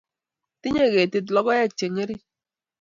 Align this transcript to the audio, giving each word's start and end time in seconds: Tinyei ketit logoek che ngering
Tinyei 0.61 0.91
ketit 0.93 1.27
logoek 1.33 1.71
che 1.77 1.85
ngering 1.89 2.21